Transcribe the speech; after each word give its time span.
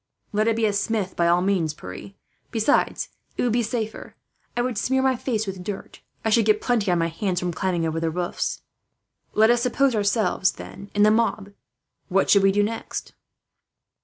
"Let 0.33 0.47
it 0.47 0.55
be 0.55 0.65
a 0.65 0.73
smith, 0.73 1.15
by 1.15 1.27
all 1.27 1.43
means, 1.43 1.75
Pierre. 1.75 2.13
Besides, 2.49 3.09
it 3.37 3.43
would 3.43 3.51
be 3.51 3.61
safer. 3.61 4.15
I 4.57 4.63
would 4.63 4.75
smear 4.79 5.03
my 5.03 5.15
face 5.15 5.45
with 5.45 5.63
dirt. 5.63 6.01
I 6.25 6.31
should 6.31 6.45
get 6.47 6.59
plenty 6.59 6.89
on 6.89 6.97
my 6.97 7.05
hands 7.09 7.39
from 7.39 7.53
climbing 7.53 7.85
over 7.85 7.99
the 7.99 8.09
roofs. 8.09 8.63
"Let 9.35 9.51
us 9.51 9.61
suppose 9.61 9.93
ourselves, 9.93 10.53
then, 10.53 10.89
in 10.95 11.03
the 11.03 11.11
mob. 11.11 11.51
What 12.07 12.31
should 12.31 12.41
we 12.41 12.51
do 12.51 12.63
next?" 12.63 13.13